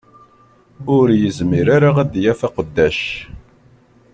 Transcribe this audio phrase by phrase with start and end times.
[0.95, 2.99] Ur yezmir ara ad d-yaff aqeddac